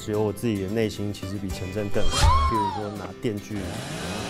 [0.00, 2.26] 只有我自己的内心其实比陈震更好。
[2.48, 3.68] 比如说拿电锯，然后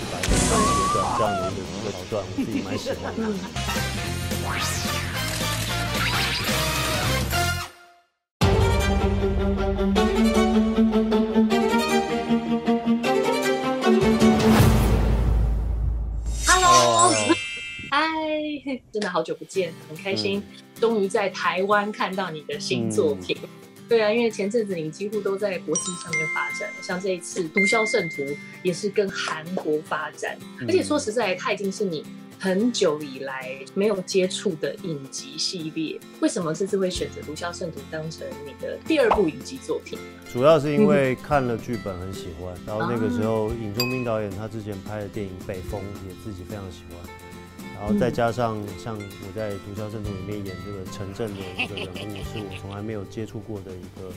[0.01, 0.41] 去把一个人
[0.75, 3.23] 截断这样的一个一个桥段，我自己蛮喜欢的。
[16.47, 17.13] Hello，
[17.93, 17.97] 嗨，
[18.91, 20.43] 真的好久不见，很开心，
[20.81, 23.37] 终于在台湾看到你的新作品。
[23.89, 28.23] 对啊，因为前阵子你几乎都在国际上面发展，像这一次《毒枭圣徒》
[28.63, 32.05] 也是跟韩国发展，而且说实在，它已经是你
[32.39, 35.99] 很久以来没有接触的影集系列。
[36.21, 39.99] 为什么这次会选择《毒枭圣徒》当成你的第二部影集作品？
[40.31, 47.28] 主要是因为看了剧本很喜欢，然后那个时候尹中斌导演他之前拍的电影《北风》也自己非常喜欢。
[47.79, 54.09] 然后再加上像我在《毒枭圣徒》里面演这个陈震的一个人物，是我从来没有接触过的一个，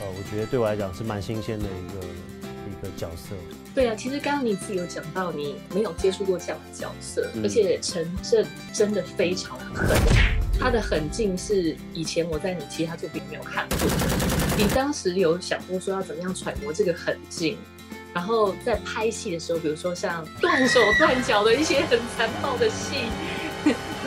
[0.00, 3.34] 呃，我觉得对我来讲是蛮新鲜的一个一个角色。
[3.74, 9.98] 对啊，其实刚刚你自己有讲到，你没有接触过这样的角色，而且陈震真的非常狠，
[10.60, 13.94] 他的狠劲是以前我在你其他作品没有看过的。
[14.56, 17.56] 你当时有想过说要怎么样揣摩这个狠劲？
[18.14, 22.94] 然后在拍戏的时候，比如说像断手断脚的一些很残暴的戏，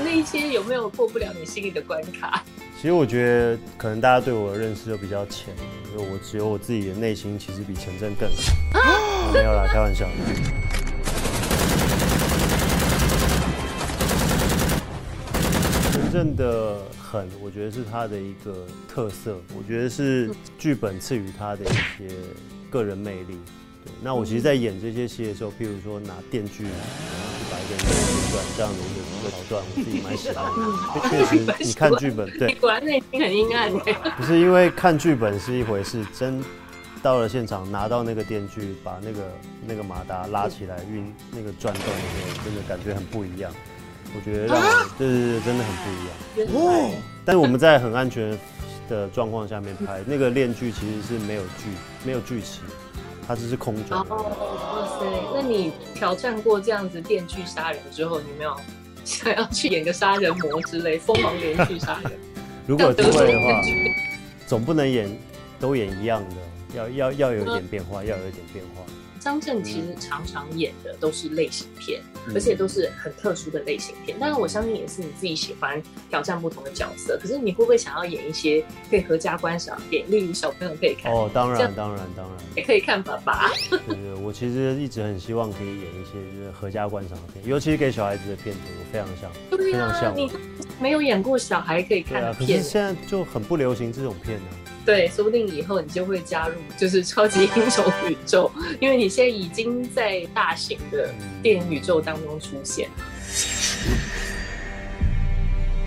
[0.01, 2.41] 那一些有没有过不了你心里的关卡？
[2.81, 5.53] 其实我觉得可能大家对我的认识就比较浅，
[5.91, 9.33] 因为我只有我自己的内心其实比陈震更好。
[9.33, 10.07] 没有啦，开玩笑。
[15.91, 22.15] 陈震的狠，我觉得是他的一个特色，我觉得是剧本赐予他的一些
[22.71, 23.37] 个人魅力。
[24.01, 26.87] 那我其实，在演这些戏的时候，譬如说拿电锯，然后
[27.37, 30.59] 去把一个人截断这样的一个一个桥段，我自己蛮喜欢的。
[31.09, 33.71] 确实，你看剧本，对，果然内心很阴暗。
[34.17, 36.43] 不是因为看剧本是一回事，真
[37.01, 39.31] 到了现场拿到那个电锯，把那个
[39.65, 43.51] 那个马达拉起来运那个转动的时候，真的感觉很不一样。
[44.15, 46.55] 我觉得让我，对对对，真的很不一样。
[46.55, 46.91] 哦。
[47.25, 48.37] 但是我们在很安全
[48.87, 51.69] 的状况下面拍，那个链锯其实是没有锯，
[52.05, 52.61] 没有锯齿。
[53.27, 53.97] 它只是空中。
[53.99, 55.05] 哦，哇塞！
[55.35, 58.55] 那你挑战过这样子电锯杀人之后，你没有
[59.03, 62.13] 想要去演个杀人魔之类，疯狂连续杀人？
[62.65, 63.61] 如果有机会的话，
[64.47, 65.09] 总不能演
[65.59, 66.35] 都演一样的，
[66.75, 68.83] 要要要有一点变化，要有一点变化。
[69.19, 72.01] 张震其实常常演的都是类型片，
[72.33, 74.17] 而且都是很特殊的类型片。
[74.17, 77.19] 当然，我相信也是你自己喜欢挑战不同的角色。
[77.21, 81.11] 可是，你会不会想要演一些可以合家观赏片，例如小朋友可以看？
[81.11, 83.49] 哦，当然，当然，当然，也可以看爸爸。
[83.69, 90.15] 对对，我其实一直很希望可以演一些就是合家观赏的片，尤其是给小孩子的片子，我非常想，非常像。
[90.15, 90.31] 你
[90.79, 94.45] 没有演过小孩可以看的片，可是现在就很不流行这种片呢。
[94.87, 98.49] 对，说不定以后你就会加入，就是超级英雄宇宙，
[98.79, 102.89] 因为你现在已经在大型的电影宇宙当中出现。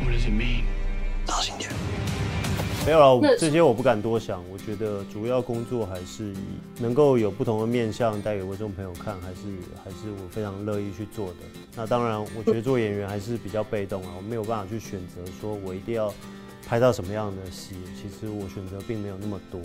[0.02, 0.64] What does it mean？
[1.26, 1.70] 大型点。
[2.84, 4.44] 没有了，这些我不敢多想。
[4.50, 9.40] 我觉得主要工作还是以能够有不同的面相带给观众朋友看，还是
[9.82, 11.36] 还是我非常乐意去做的。
[11.74, 16.12] 那当然，我觉得做演员还是比较被动啊，我没有办法去选择，说我一定要。
[16.70, 19.60] 拍到什么样的戏，其实我选择并没有那么多。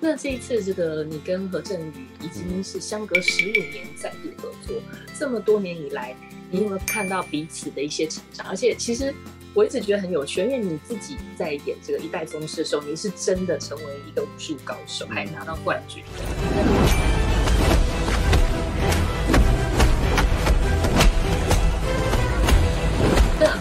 [0.00, 4.74] 那这一次，这个你跟何振宇已经是相隔十五年再度合作，
[5.16, 6.16] 这么多年以来，
[6.50, 8.48] 你有没有看到彼此的一些成长？
[8.48, 9.14] 而且，其实
[9.54, 16.02] 我一直觉得很有趣，因为你自己在演这个《一代宗师》的时候，你是真的成为一个武术高手，还拿到冠军。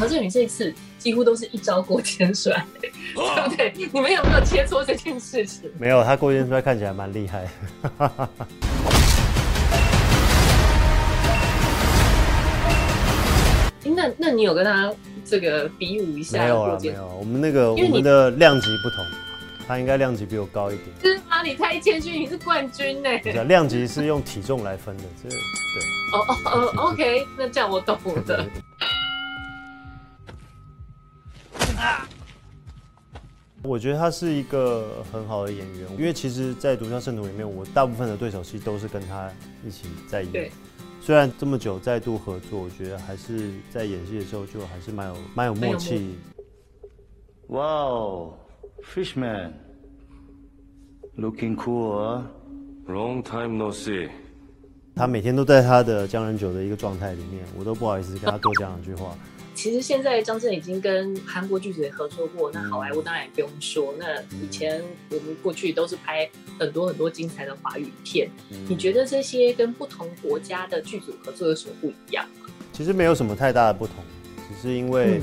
[0.02, 0.74] 何振宇这一次。
[0.98, 3.74] 几乎都是一招过肩摔， 对不对？
[3.76, 5.68] 你们有没有切磋这件事情？
[5.80, 7.48] 没有，他过肩摔看起来蛮厉害。
[13.84, 14.94] 那那你有跟他
[15.26, 16.38] 这个比武一下？
[16.44, 17.08] 没有了，没有。
[17.20, 19.04] 我们那个我们的量级不同，
[19.68, 20.88] 他应该量级比我高一点。
[21.02, 21.42] 是吗？
[21.44, 23.10] 你太谦虚，你是冠军呢。
[23.46, 25.36] 量级是用体重来分的，这对。
[26.14, 27.98] 哦哦哦，OK，那这样我懂
[28.28, 28.46] 了。
[33.64, 39.32] 我觉得他是一个很好的演员，因为其实，在《毒枭圣徒》里面，我大部分的对手戏都是跟他
[39.66, 40.52] 一起在演。
[41.00, 46.16] 虽然这么久再度合作，我觉得还是在演戏的时候就还是蛮有蛮有默契。
[47.48, 48.34] 哇哦
[48.84, 54.10] ，Fishman，looking cool，long time no see。
[55.02, 59.18] 他每天都在他的江人酒的一个状态里面，我都不好意思跟他多讲两句话。
[59.56, 63.96] 其实现在张震已经跟韩国剧组也合作过，那好莱坞当然也不用说。
[63.98, 68.30] 那以前我们过去都是拍很多很多精彩的华语片，
[68.70, 72.46] 你觉得这些跟不同国家的剧组合作有什么不一样吗？
[72.72, 73.96] 其实没有什么太大的不同，
[74.48, 75.20] 只是因为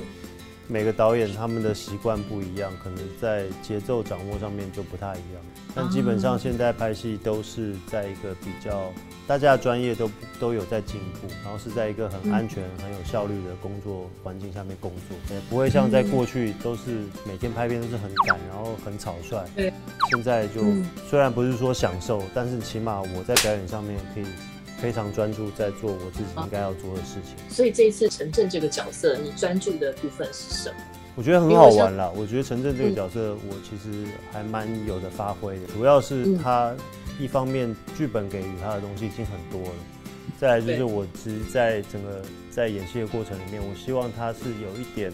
[0.68, 5.42] 每个导演他们的习惯不一样，可能在节奏掌握上面就不太一样。
[5.74, 8.92] 但基本上现在拍戏都是在一个比较。
[9.26, 10.10] 大家的专业都
[10.40, 19.44] 都有在进步，然后是在一个很安全、很有效率的工作环境下面工作，也不会像在过去都是每天拍片都是很赶，然后很草率。
[19.54, 19.70] 对，
[20.08, 20.62] 现在就
[21.10, 24.24] 虽然不是说享受，但是起码我在表演上面可以
[24.80, 27.36] 非常专注在做我自己应该要做的事情。
[27.50, 30.76] 所以这一次陈正这个角色，你专注的部分是什么？
[31.14, 32.10] 我觉得很好玩啦。
[32.16, 36.74] 我觉得陈正这个角色，我其实还蛮有的发挥的，主要是他。
[37.20, 39.74] 一方面，剧本给予他的东西已经很多了；
[40.38, 45.12] 再来就是我其实在整个在演戏的过程里面，我希望他是有一点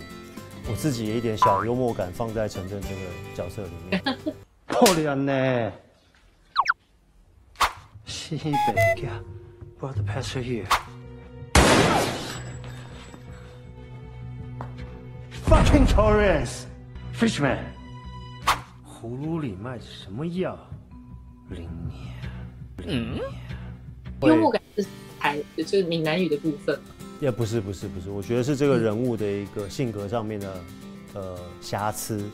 [0.69, 3.01] 我自己一点小幽默感放在陈正这个
[3.35, 4.03] 角色里面。
[4.67, 5.73] 可怜呢，
[8.05, 9.09] 西北家
[9.85, 10.65] ，What pass here?
[15.47, 16.63] Fucking Taurus,
[17.13, 17.59] Fishman，
[18.83, 20.59] 葫芦里卖的什么药？
[21.51, 22.15] 零年，
[22.87, 23.21] 嗯，
[24.23, 24.87] 幽默感是
[25.21, 26.81] 台，就是闽南语的部分。
[27.21, 30.61] 也不是，不是，不是，我觉得是这个人物的一个性格上面的
[31.13, 32.25] 呃瑕疵，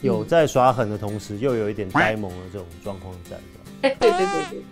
[0.00, 3.36] 有在耍狠的同时，又有一点呆萌的这种状况在。
[3.82, 4.26] 哎，对对对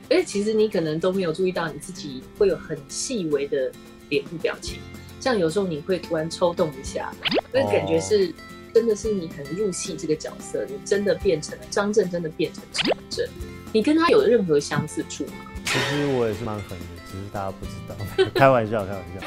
[0.08, 3.70] 对，哎，其实你可能都没有注意到你自己会有很细微的
[4.08, 4.78] 脸部表情，
[5.20, 7.12] 像有时候你会突然抽动一下，
[7.52, 8.32] 那感觉是
[8.72, 13.28] 真的是你很入戏这个角色，你真的变成了张震，真的变成陈震。
[13.72, 15.32] 你跟他有任何相似处吗？
[15.64, 17.94] 其实我也是蛮狠的，只是大家不知道。
[18.34, 19.20] 开玩笑，开玩笑。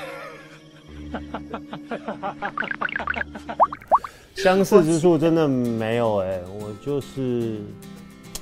[4.35, 7.61] 相似之处真的没有哎，我就是，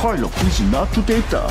[0.00, 1.42] 快了，不是拿出 data。